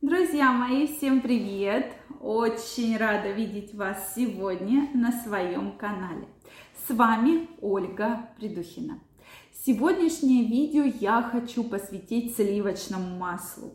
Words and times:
Друзья 0.00 0.52
мои, 0.52 0.86
всем 0.86 1.20
привет! 1.20 1.92
Очень 2.20 2.96
рада 2.98 3.32
видеть 3.32 3.74
вас 3.74 4.14
сегодня 4.14 4.88
на 4.94 5.10
своем 5.10 5.72
канале. 5.76 6.28
С 6.86 6.94
вами 6.94 7.48
Ольга 7.60 8.30
Придухина. 8.36 9.00
Сегодняшнее 9.50 10.46
видео 10.46 10.84
я 10.84 11.20
хочу 11.20 11.64
посвятить 11.64 12.36
сливочному 12.36 13.18
маслу. 13.18 13.74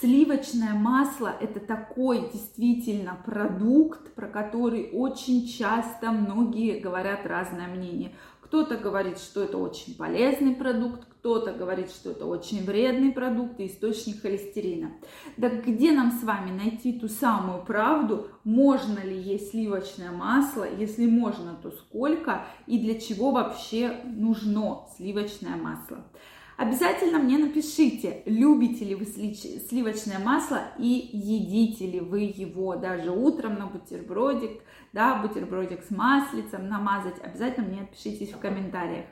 Сливочное 0.00 0.72
масло– 0.72 1.36
это 1.40 1.60
такой 1.60 2.30
действительно 2.32 3.18
продукт, 3.22 4.14
про 4.14 4.26
который 4.26 4.88
очень 4.90 5.46
часто 5.46 6.12
многие 6.12 6.80
говорят 6.80 7.26
разное 7.26 7.68
мнение. 7.68 8.12
Кто-то 8.40 8.78
говорит, 8.78 9.18
что 9.18 9.42
это 9.42 9.58
очень 9.58 9.94
полезный 9.96 10.54
продукт, 10.54 11.06
кто-то 11.18 11.52
говорит, 11.52 11.90
что 11.90 12.10
это 12.10 12.26
очень 12.26 12.64
вредный 12.64 13.10
продукт 13.12 13.58
и 13.58 13.66
источник 13.66 14.22
холестерина. 14.22 14.92
Так 15.40 15.66
где 15.66 15.92
нам 15.92 16.12
с 16.12 16.22
вами 16.22 16.50
найти 16.50 16.92
ту 16.92 17.08
самую 17.08 17.64
правду, 17.64 18.28
можно 18.44 19.00
ли 19.00 19.18
есть 19.18 19.50
сливочное 19.50 20.12
масло, 20.12 20.66
если 20.78 21.06
можно, 21.06 21.58
то 21.60 21.70
сколько 21.72 22.46
и 22.66 22.78
для 22.78 23.00
чего 23.00 23.32
вообще 23.32 23.96
нужно 24.04 24.86
сливочное 24.96 25.56
масло? 25.56 26.04
Обязательно 26.56 27.18
мне 27.18 27.38
напишите, 27.38 28.22
любите 28.26 28.84
ли 28.84 28.94
вы 28.96 29.04
сливочное 29.04 30.18
масло 30.18 30.62
и 30.76 31.10
едите 31.12 31.86
ли 31.86 32.00
вы 32.00 32.32
его 32.34 32.74
даже 32.74 33.12
утром 33.12 33.54
на 33.54 33.66
бутербродик, 33.66 34.60
да, 34.92 35.22
бутербродик 35.22 35.84
с 35.84 35.90
маслицем 35.90 36.68
намазать. 36.68 37.14
Обязательно 37.22 37.68
мне 37.68 37.82
отпишитесь 37.82 38.32
в 38.32 38.38
комментариях. 38.38 39.06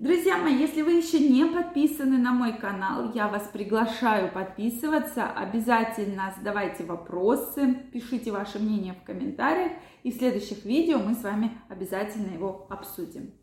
Друзья 0.00 0.38
мои, 0.38 0.56
если 0.56 0.82
вы 0.82 0.94
еще 0.94 1.20
не 1.20 1.46
подписаны 1.46 2.18
на 2.18 2.32
мой 2.32 2.58
канал, 2.58 3.12
я 3.14 3.28
вас 3.28 3.48
приглашаю 3.52 4.32
подписываться. 4.32 5.30
Обязательно 5.30 6.34
задавайте 6.36 6.82
вопросы, 6.82 7.74
пишите 7.92 8.32
ваше 8.32 8.58
мнение 8.58 8.94
в 8.94 9.04
комментариях. 9.04 9.70
И 10.02 10.10
в 10.10 10.16
следующих 10.16 10.64
видео 10.64 10.98
мы 10.98 11.14
с 11.14 11.22
вами 11.22 11.56
обязательно 11.68 12.34
его 12.34 12.66
обсудим. 12.70 13.34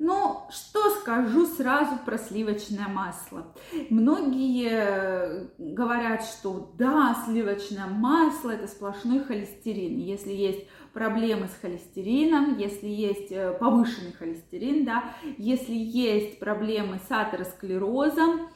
Но 0.00 0.48
что 0.50 0.88
скажу 0.92 1.44
сразу 1.44 1.98
про 2.06 2.16
сливочное 2.16 2.88
масло? 2.88 3.54
Многие 3.90 5.50
говорят, 5.58 6.24
что 6.24 6.72
да, 6.78 7.22
сливочное 7.26 7.84
масло 7.86 8.50
это 8.50 8.66
сплошной 8.66 9.20
холестерин. 9.20 9.98
Если 9.98 10.32
есть 10.32 10.66
проблемы 10.94 11.48
с 11.48 11.60
холестерином, 11.60 12.56
если 12.56 12.88
есть 12.88 13.30
э, 13.30 13.52
повышенный 13.60 14.12
холестерин, 14.12 14.86
да, 14.86 15.04
если 15.36 15.74
есть 15.74 16.38
проблемы 16.38 16.98
с 17.06 17.10
атеросклерозом, 17.10 18.48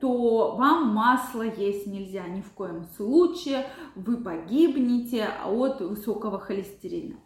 то 0.00 0.56
вам 0.56 0.94
масло 0.94 1.42
есть 1.42 1.86
нельзя 1.86 2.26
ни 2.26 2.40
в 2.40 2.52
коем 2.52 2.84
случае, 2.96 3.66
вы 3.94 4.16
погибнете 4.16 5.28
от 5.44 5.80
высокого 5.80 6.38
холестерина. 6.38 7.16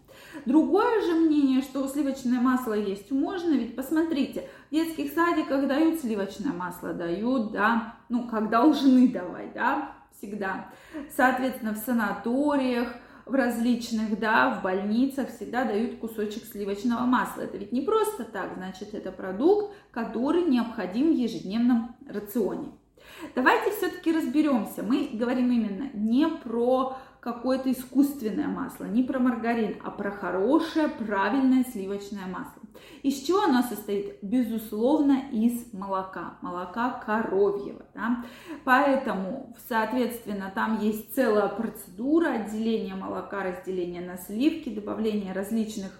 Другое 0.46 1.02
же 1.02 1.14
мнение, 1.14 1.62
что 1.62 1.86
сливочное 1.88 2.40
масло 2.40 2.74
есть 2.74 3.10
можно, 3.10 3.54
ведь 3.54 3.76
посмотрите, 3.76 4.48
в 4.70 4.74
детских 4.74 5.12
садиках 5.12 5.66
дают 5.66 6.00
сливочное 6.00 6.52
масло, 6.52 6.92
дают, 6.92 7.52
да, 7.52 7.96
ну, 8.08 8.28
как 8.28 8.50
должны 8.50 9.08
давать, 9.08 9.52
да, 9.54 9.92
всегда. 10.16 10.70
Соответственно, 11.14 11.74
в 11.74 11.78
санаториях, 11.78 12.94
в 13.30 13.34
различных, 13.34 14.18
да, 14.18 14.58
в 14.58 14.62
больницах 14.62 15.28
всегда 15.28 15.64
дают 15.64 15.98
кусочек 15.98 16.44
сливочного 16.44 17.06
масла. 17.06 17.42
Это 17.42 17.56
ведь 17.56 17.72
не 17.72 17.80
просто 17.80 18.24
так, 18.24 18.54
значит, 18.56 18.92
это 18.92 19.12
продукт, 19.12 19.74
который 19.92 20.42
необходим 20.42 21.12
в 21.12 21.16
ежедневном 21.16 21.94
рационе. 22.08 22.72
Давайте 23.34 23.70
все-таки 23.70 24.12
разберемся. 24.12 24.82
Мы 24.82 25.10
говорим 25.12 25.50
именно 25.50 25.90
не 25.94 26.26
про 26.28 26.96
какое-то 27.20 27.70
искусственное 27.70 28.48
масло, 28.48 28.84
не 28.84 29.02
про 29.02 29.18
маргарин, 29.18 29.76
а 29.84 29.90
про 29.90 30.10
хорошее, 30.10 30.88
правильное 30.88 31.64
сливочное 31.64 32.26
масло. 32.26 32.59
Из 33.02 33.22
чего 33.22 33.42
оно 33.42 33.62
состоит? 33.62 34.18
Безусловно, 34.22 35.24
из 35.32 35.72
молока, 35.72 36.38
молока 36.42 37.02
коровьего. 37.04 37.84
Да? 37.94 38.24
Поэтому, 38.64 39.56
соответственно, 39.68 40.52
там 40.54 40.80
есть 40.80 41.14
целая 41.14 41.48
процедура 41.48 42.30
отделения 42.30 42.94
молока, 42.94 43.42
разделения 43.42 44.00
на 44.00 44.16
сливки, 44.16 44.68
добавления 44.68 45.32
различных 45.32 45.92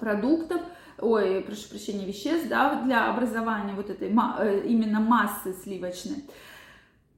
продуктов, 0.00 0.60
ой, 0.98 1.42
прошу 1.42 1.68
прощения, 1.68 2.06
веществ, 2.06 2.48
да, 2.48 2.82
для 2.82 3.10
образования 3.10 3.74
вот 3.74 3.90
этой 3.90 4.08
э, 4.08 4.66
именно 4.66 5.00
массы 5.00 5.54
сливочной. 5.62 6.24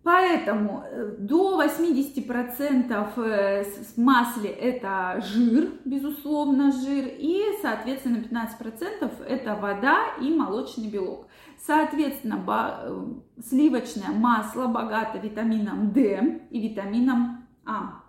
Поэтому 0.09 0.85
э, 0.87 1.17
до 1.19 1.63
80% 1.63 3.13
э, 3.19 3.65
в 3.65 3.99
масле 3.99 4.49
это 4.49 5.21
жир, 5.23 5.69
безусловно, 5.85 6.73
жир, 6.73 7.11
и, 7.19 7.43
соответственно, 7.61 8.17
15% 8.17 9.27
это 9.27 9.55
вода 9.57 9.99
и 10.19 10.35
молочный 10.35 10.89
белок. 10.89 11.27
Соответственно, 11.59 12.43
э, 12.49 13.05
сливочное 13.51 14.09
масло 14.09 14.69
богато 14.69 15.19
витамином 15.19 15.93
D 15.93 16.41
и 16.49 16.59
витамином 16.59 17.47
А. 17.67 18.03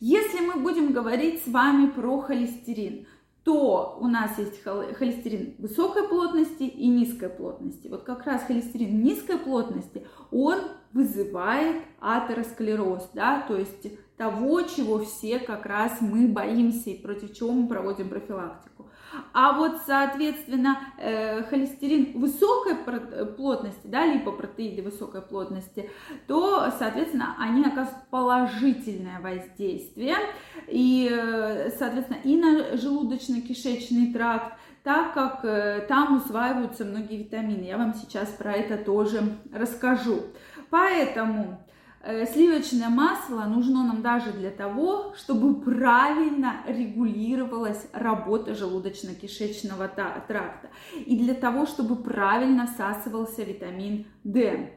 Если 0.00 0.44
мы 0.44 0.60
будем 0.60 0.92
говорить 0.92 1.44
с 1.44 1.46
вами 1.46 1.90
про 1.90 2.22
холестерин, 2.22 3.06
то 3.44 3.98
у 4.00 4.08
нас 4.08 4.36
есть 4.36 4.64
холестерин 4.64 5.54
высокой 5.58 6.08
плотности 6.08 6.64
и 6.64 6.88
низкой 6.88 7.28
плотности. 7.28 7.86
Вот 7.86 8.02
как 8.02 8.26
раз 8.26 8.42
холестерин 8.42 9.00
низкой 9.00 9.38
плотности, 9.38 10.04
он 10.32 10.58
вызывает 10.92 11.76
атеросклероз, 12.00 13.10
да, 13.14 13.44
то 13.46 13.56
есть 13.56 13.88
того, 14.16 14.62
чего 14.62 14.98
все 14.98 15.38
как 15.38 15.64
раз 15.64 15.98
мы 16.00 16.28
боимся 16.28 16.90
и 16.90 17.00
против 17.00 17.34
чего 17.34 17.52
мы 17.52 17.68
проводим 17.68 18.10
профилактику. 18.10 18.90
А 19.32 19.52
вот, 19.54 19.80
соответственно, 19.86 20.78
э, 20.98 21.42
холестерин 21.44 22.20
высокой 22.20 22.74
плотности, 23.36 23.86
да, 23.86 24.06
липопротеиды 24.06 24.82
высокой 24.82 25.22
плотности, 25.22 25.90
то, 26.26 26.70
соответственно, 26.78 27.34
они 27.38 27.62
оказывают 27.64 28.08
положительное 28.10 29.20
воздействие 29.20 30.16
и, 30.68 31.08
э, 31.10 31.70
соответственно, 31.78 32.18
и 32.22 32.36
на 32.36 32.74
желудочно-кишечный 32.74 34.12
тракт, 34.12 34.52
так 34.82 35.14
как 35.14 35.44
э, 35.44 35.84
там 35.88 36.16
усваиваются 36.16 36.84
многие 36.84 37.18
витамины. 37.18 37.64
Я 37.64 37.78
вам 37.78 37.94
сейчас 37.94 38.28
про 38.30 38.52
это 38.52 38.76
тоже 38.76 39.38
расскажу. 39.52 40.22
Поэтому 40.70 41.62
э, 42.02 42.26
сливочное 42.26 42.88
масло 42.88 43.44
нужно 43.44 43.84
нам 43.84 44.02
даже 44.02 44.32
для 44.32 44.50
того, 44.50 45.14
чтобы 45.16 45.60
правильно 45.60 46.62
регулировалась 46.66 47.88
работа 47.92 48.52
желудочно-кишечного 48.52 49.88
тракта 50.26 50.70
и 50.94 51.18
для 51.18 51.34
того, 51.34 51.66
чтобы 51.66 51.96
правильно 51.96 52.66
всасывался 52.66 53.42
витамин 53.42 54.06
D. 54.24 54.72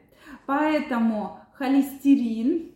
Поэтому 0.45 1.39
холестерин 1.53 2.73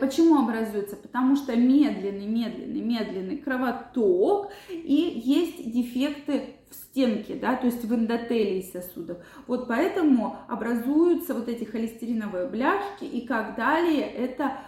Почему 0.00 0.38
образуется? 0.42 0.96
Потому 0.96 1.36
что 1.36 1.56
медленный, 1.56 2.26
медленный, 2.26 2.80
медленный 2.80 3.38
кровоток 3.38 4.50
и 4.68 5.22
есть 5.24 5.70
дефекты 5.70 6.56
в 6.70 6.74
стенке, 6.74 7.36
да, 7.36 7.56
то 7.56 7.66
есть 7.66 7.84
в 7.84 7.94
эндотелии 7.94 8.62
сосудов. 8.62 9.18
Вот 9.46 9.68
поэтому 9.68 10.36
образуются 10.48 11.34
вот 11.34 11.48
эти 11.48 11.64
холестериновые 11.64 12.48
бляшки 12.48 13.04
и 13.04 13.26
как 13.26 13.56
далее 13.56 14.02
это 14.02 14.58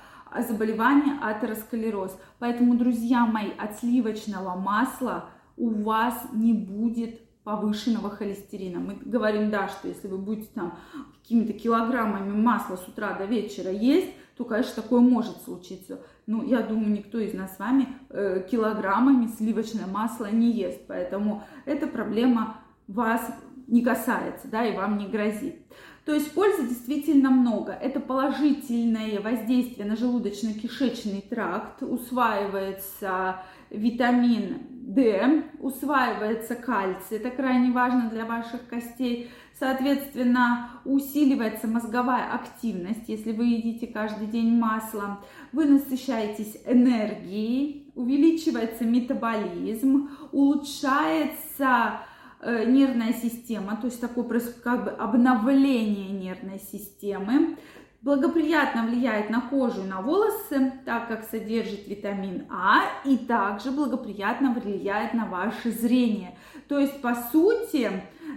заболевание 0.48 1.18
атеросклероз. 1.20 2.18
Поэтому, 2.38 2.74
друзья 2.74 3.26
мои, 3.26 3.50
от 3.58 3.78
сливочного 3.78 4.56
масла 4.56 5.30
у 5.56 5.70
вас 5.70 6.14
не 6.32 6.52
будет 6.52 7.20
повышенного 7.48 8.10
холестерина. 8.10 8.78
Мы 8.78 8.98
говорим, 9.02 9.50
да, 9.50 9.68
что 9.68 9.88
если 9.88 10.06
вы 10.06 10.18
будете 10.18 10.50
там 10.54 10.78
какими-то 11.22 11.54
килограммами 11.54 12.30
масла 12.30 12.76
с 12.76 12.86
утра 12.86 13.14
до 13.14 13.24
вечера 13.24 13.70
есть, 13.70 14.10
то, 14.36 14.44
конечно, 14.44 14.82
такое 14.82 15.00
может 15.00 15.40
случиться. 15.44 15.98
Ну, 16.26 16.44
я 16.44 16.60
думаю, 16.60 16.90
никто 16.90 17.18
из 17.18 17.32
нас 17.32 17.56
с 17.56 17.58
вами 17.58 17.88
э, 18.10 18.46
килограммами 18.50 19.28
сливочное 19.28 19.86
масло 19.86 20.30
не 20.30 20.52
ест, 20.52 20.82
поэтому 20.86 21.42
эта 21.64 21.86
проблема 21.86 22.58
вас 22.86 23.22
не 23.66 23.80
касается, 23.80 24.46
да, 24.48 24.66
и 24.66 24.76
вам 24.76 24.98
не 24.98 25.06
грозит. 25.06 25.56
То 26.04 26.12
есть 26.12 26.32
пользы 26.32 26.68
действительно 26.68 27.30
много. 27.30 27.72
Это 27.72 27.98
положительное 27.98 29.20
воздействие 29.22 29.86
на 29.86 29.94
желудочно-кишечный 29.94 31.22
тракт, 31.26 31.82
усваивается 31.82 33.36
витамин 33.70 34.77
D, 34.88 35.44
усваивается 35.60 36.54
кальций, 36.54 37.18
это 37.18 37.30
крайне 37.30 37.72
важно 37.72 38.08
для 38.08 38.24
ваших 38.24 38.66
костей. 38.68 39.30
Соответственно, 39.58 40.70
усиливается 40.86 41.66
мозговая 41.66 42.32
активность, 42.32 43.06
если 43.06 43.32
вы 43.32 43.44
едите 43.46 43.86
каждый 43.86 44.28
день 44.28 44.58
масло. 44.58 45.18
Вы 45.52 45.66
насыщаетесь 45.66 46.56
энергией, 46.64 47.92
увеличивается 47.96 48.84
метаболизм, 48.84 50.08
улучшается 50.32 52.00
э, 52.40 52.64
нервная 52.64 53.12
система, 53.12 53.76
то 53.76 53.88
есть 53.88 54.00
такое 54.00 54.40
как 54.64 54.84
бы 54.84 54.90
обновление 54.90 56.12
нервной 56.12 56.60
системы. 56.60 57.58
Благоприятно 58.00 58.86
влияет 58.86 59.28
на 59.28 59.40
кожу 59.40 59.82
и 59.82 59.86
на 59.86 60.00
волосы, 60.00 60.72
так 60.84 61.08
как 61.08 61.24
содержит 61.24 61.88
витамин 61.88 62.46
А, 62.48 62.82
и 63.04 63.16
также 63.16 63.72
благоприятно 63.72 64.52
влияет 64.52 65.14
на 65.14 65.26
ваше 65.26 65.72
зрение. 65.72 66.38
То 66.68 66.78
есть, 66.78 67.00
по 67.00 67.14
сути, 67.14 67.90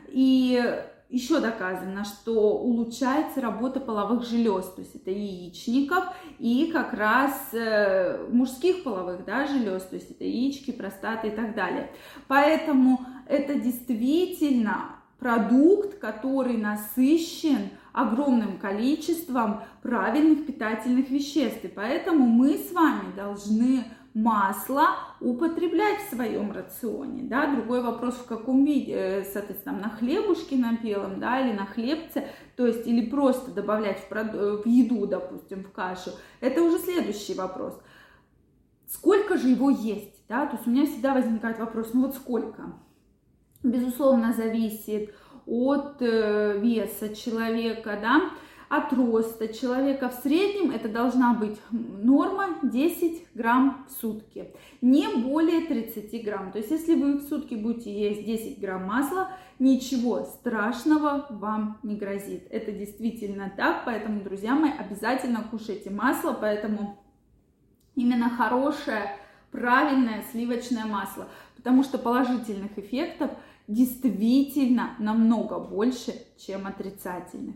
и 0.07 0.59
еще 1.11 1.41
доказано, 1.41 2.05
что 2.05 2.53
улучшается 2.57 3.41
работа 3.41 3.81
половых 3.81 4.25
желез, 4.25 4.65
то 4.65 4.79
есть 4.79 4.95
это 4.95 5.11
яичников 5.11 6.05
и 6.39 6.71
как 6.71 6.93
раз 6.93 7.49
э, 7.51 8.25
мужских 8.31 8.83
половых 8.83 9.25
да, 9.25 9.45
желез, 9.45 9.83
то 9.83 9.95
есть 9.95 10.09
это 10.09 10.23
яички, 10.23 10.71
простаты 10.71 11.27
и 11.27 11.31
так 11.31 11.53
далее. 11.53 11.91
Поэтому 12.27 13.05
это 13.27 13.55
действительно 13.55 14.95
продукт, 15.19 15.99
который 15.99 16.55
насыщен 16.55 17.71
огромным 17.93 18.57
количеством 18.57 19.61
правильных 19.81 20.45
питательных 20.45 21.09
веществ. 21.09 21.63
И 21.63 21.67
поэтому 21.67 22.25
мы 22.25 22.57
с 22.57 22.71
вами 22.71 23.15
должны 23.15 23.83
масло 24.13 24.88
употреблять 25.19 26.01
в 26.01 26.15
своем 26.15 26.51
рационе, 26.51 27.23
да, 27.23 27.53
другой 27.53 27.81
вопрос, 27.81 28.15
в 28.15 28.25
каком 28.25 28.65
виде, 28.65 28.93
э, 28.93 29.23
соответственно, 29.23 29.77
на 29.77 29.89
хлебушке 29.89 30.57
на 30.57 30.73
белом, 30.73 31.19
да, 31.19 31.39
или 31.39 31.55
на 31.55 31.65
хлебце, 31.65 32.27
то 32.57 32.67
есть, 32.67 32.85
или 32.88 33.09
просто 33.09 33.51
добавлять 33.51 33.99
в, 33.99 34.09
прод... 34.09 34.33
в 34.33 34.67
еду, 34.67 35.07
допустим, 35.07 35.63
в 35.63 35.71
кашу, 35.71 36.11
это 36.41 36.61
уже 36.61 36.79
следующий 36.79 37.35
вопрос. 37.35 37.79
Сколько 38.88 39.38
же 39.38 39.47
его 39.47 39.69
есть, 39.69 40.25
да, 40.27 40.45
то 40.45 40.57
есть 40.57 40.67
у 40.67 40.71
меня 40.71 40.85
всегда 40.85 41.13
возникает 41.13 41.59
вопрос, 41.59 41.91
ну 41.93 42.07
вот 42.07 42.15
сколько? 42.15 42.73
Безусловно, 43.63 44.33
зависит 44.33 45.13
от 45.51 45.98
э, 46.00 46.59
веса 46.59 47.13
человека, 47.13 48.00
да, 48.01 48.31
от 48.69 48.94
роста 48.94 49.53
человека 49.53 50.07
в 50.07 50.13
среднем 50.13 50.71
это 50.71 50.88
должна 50.88 51.33
быть 51.33 51.59
норма 51.71 52.57
10 52.63 53.27
грамм 53.33 53.86
в 53.89 53.92
сутки, 54.00 54.53
не 54.80 55.09
более 55.09 55.68
30 55.68 56.24
грамм. 56.24 56.53
То 56.53 56.59
есть 56.59 56.71
если 56.71 56.95
вы 56.95 57.18
в 57.18 57.24
сутки 57.27 57.56
будете 57.56 57.92
есть 57.92 58.25
10 58.25 58.62
грамм 58.62 58.86
масла, 58.86 59.27
ничего 59.59 60.24
страшного 60.24 61.27
вам 61.30 61.80
не 61.83 61.98
грозит. 61.98 62.48
Это 62.50 62.71
действительно 62.71 63.51
так, 63.57 63.83
поэтому, 63.83 64.21
друзья 64.21 64.56
мои, 64.56 64.71
обязательно 64.71 65.44
кушайте 65.51 65.89
масло, 65.89 66.31
поэтому 66.31 66.98
именно 67.95 68.30
хорошее, 68.30 69.18
правильное 69.51 70.24
сливочное 70.31 70.86
масло, 70.86 71.27
потому 71.57 71.83
что 71.83 71.98
положительных 71.98 72.77
эффектов 72.77 73.31
действительно 73.67 74.95
намного 74.99 75.59
больше, 75.59 76.13
чем 76.37 76.67
отрицательных. 76.67 77.55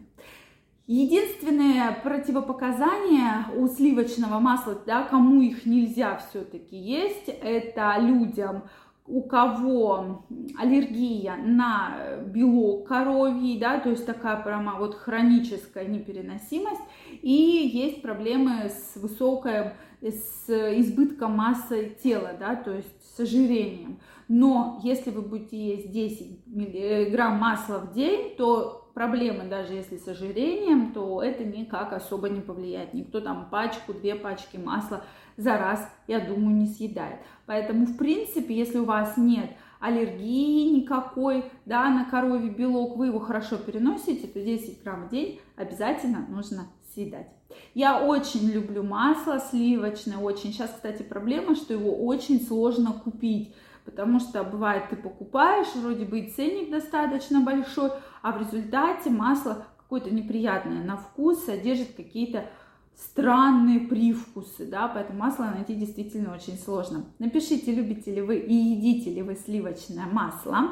Единственное 0.88 1.92
противопоказание 2.04 3.48
у 3.57 3.68
сливочного 3.68 4.40
масла, 4.40 4.80
да, 4.86 5.04
кому 5.04 5.42
их 5.42 5.66
нельзя 5.66 6.18
все-таки 6.18 6.78
есть, 6.78 7.28
это 7.28 7.98
людям, 8.00 8.63
у 9.07 9.22
кого 9.22 10.25
аллергия 10.57 11.36
на 11.36 12.18
белок 12.25 12.88
коровий, 12.88 13.60
да, 13.60 13.80
то 13.80 13.90
есть 13.90 14.06
такая 14.06 14.42
прямо 14.42 14.78
вот 14.80 14.96
хроническая 14.96 15.86
непереносимость, 15.86 16.81
и 17.22 17.31
есть 17.31 18.02
проблемы 18.02 18.69
с 18.69 18.96
высокой, 18.96 19.74
с 20.02 20.50
избытком 20.50 21.34
массы 21.34 21.96
тела, 22.04 22.31
да, 22.40 22.56
то 22.56 22.72
есть 22.72 23.16
с 23.16 23.19
ожирением. 23.19 24.00
Но 24.28 24.80
если 24.84 25.12
вы 25.12 25.22
будете 25.22 25.58
есть 25.58 25.92
10 25.92 27.12
грамм 27.12 27.38
масла 27.38 27.78
в 27.78 27.94
день, 27.94 28.36
то 28.36 28.85
проблемы, 28.96 29.44
даже 29.44 29.74
если 29.74 29.98
с 29.98 30.08
ожирением, 30.08 30.94
то 30.94 31.22
это 31.22 31.44
никак 31.44 31.94
особо 31.94 32.30
не 32.30 32.42
повлияет. 32.42 32.94
Никто 32.96 33.20
там 33.20 33.50
пачку, 33.52 33.94
две 33.94 34.16
пачки 34.16 34.58
масла 34.58 35.04
за 35.38 35.58
раз, 35.58 35.88
я 36.08 36.20
думаю, 36.20 36.56
не 36.56 36.66
съедает. 36.66 37.20
Поэтому, 37.46 37.86
в 37.86 37.98
принципе, 37.98 38.56
если 38.56 38.80
у 38.80 38.86
вас 38.86 39.18
нет 39.18 39.52
аллергии 39.82 40.70
никакой, 40.70 41.44
да, 41.66 41.90
на 41.90 42.06
коровий 42.06 42.50
белок, 42.50 42.96
вы 42.96 43.08
его 43.08 43.20
хорошо 43.20 43.58
переносите, 43.58 44.28
то 44.28 44.42
10 44.42 44.82
грамм 44.82 45.08
в 45.08 45.12
день 45.12 45.42
обязательно 45.58 46.26
нужно 46.30 46.70
съедать. 46.94 47.28
Я 47.74 48.02
очень 48.02 48.50
люблю 48.50 48.82
масло 48.82 49.40
сливочное, 49.40 50.18
очень. 50.18 50.54
Сейчас, 50.54 50.72
кстати, 50.72 51.04
проблема, 51.04 51.56
что 51.56 51.74
его 51.74 51.92
очень 52.06 52.42
сложно 52.42 52.94
купить 52.94 53.54
потому 53.86 54.20
что 54.20 54.44
бывает 54.44 54.90
ты 54.90 54.96
покупаешь, 54.96 55.74
вроде 55.76 56.06
бы 56.06 56.20
и 56.20 56.32
ценник 56.32 56.72
достаточно 56.72 57.42
большой, 57.42 57.92
а 58.22 58.32
в 58.32 58.40
результате 58.40 59.10
масло 59.10 59.68
какое-то 59.78 60.14
неприятное 60.14 60.84
на 60.84 60.98
вкус, 60.98 61.46
содержит 61.46 61.96
какие-то 61.96 62.50
странные 62.96 63.82
привкусы, 63.82 64.66
да, 64.66 64.88
поэтому 64.88 65.20
масло 65.20 65.46
найти 65.46 65.76
действительно 65.76 66.34
очень 66.34 66.58
сложно. 66.58 67.06
Напишите, 67.20 67.74
любите 67.74 68.14
ли 68.14 68.22
вы 68.22 68.38
и 68.38 68.54
едите 68.54 69.12
ли 69.12 69.22
вы 69.22 69.36
сливочное 69.36 70.06
масло. 70.06 70.72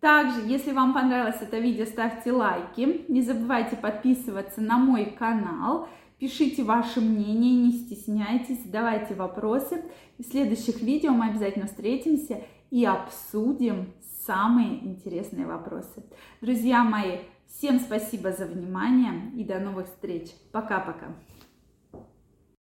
Также, 0.00 0.40
если 0.46 0.72
вам 0.72 0.94
понравилось 0.94 1.40
это 1.40 1.58
видео, 1.58 1.84
ставьте 1.84 2.30
лайки. 2.30 3.04
Не 3.08 3.22
забывайте 3.22 3.74
подписываться 3.74 4.60
на 4.60 4.78
мой 4.78 5.06
канал. 5.06 5.88
Пишите 6.18 6.64
ваше 6.64 7.00
мнение, 7.00 7.54
не 7.54 7.72
стесняйтесь, 7.72 8.64
задавайте 8.64 9.14
вопросы. 9.14 9.84
В 10.18 10.24
следующих 10.24 10.82
видео 10.82 11.12
мы 11.12 11.26
обязательно 11.28 11.66
встретимся 11.66 12.42
и 12.70 12.84
обсудим 12.84 13.92
самые 14.26 14.84
интересные 14.84 15.46
вопросы. 15.46 16.04
Друзья 16.40 16.82
мои, 16.82 17.18
всем 17.46 17.78
спасибо 17.78 18.32
за 18.32 18.46
внимание 18.46 19.30
и 19.36 19.44
до 19.44 19.60
новых 19.60 19.86
встреч. 19.86 20.30
Пока-пока. 20.50 21.14